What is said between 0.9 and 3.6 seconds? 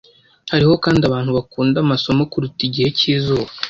abantu bakunda amasoko kuruta igihe cyizuba.